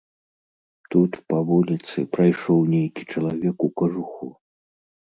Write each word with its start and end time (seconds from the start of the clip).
Тут 0.95 1.11
па 1.33 1.37
вуліцы 1.51 2.05
прайшоў 2.17 2.59
нейкі 2.75 3.03
чалавек 3.15 3.57
у 3.71 3.73
кажуху. 3.83 4.37